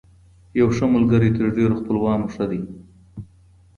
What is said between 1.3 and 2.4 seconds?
تر ډېرو خپلوانو